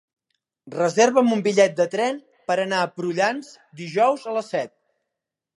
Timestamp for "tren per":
1.93-2.57